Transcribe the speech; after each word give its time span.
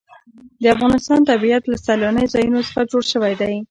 د 0.61 0.63
افغانستان 0.75 1.19
طبیعت 1.31 1.63
له 1.67 1.77
سیلانی 1.85 2.25
ځایونه 2.33 2.59
څخه 2.67 2.81
جوړ 2.91 3.03
شوی 3.11 3.33
دی. 3.41 3.55